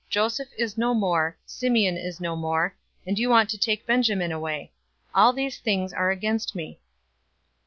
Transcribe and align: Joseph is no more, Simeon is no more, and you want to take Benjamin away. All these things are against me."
Joseph 0.09 0.49
is 0.57 0.79
no 0.79 0.95
more, 0.95 1.37
Simeon 1.45 1.95
is 1.95 2.19
no 2.19 2.35
more, 2.35 2.73
and 3.05 3.19
you 3.19 3.29
want 3.29 3.51
to 3.51 3.57
take 3.59 3.85
Benjamin 3.85 4.31
away. 4.31 4.71
All 5.13 5.31
these 5.31 5.59
things 5.59 5.93
are 5.93 6.09
against 6.09 6.55
me." 6.55 6.79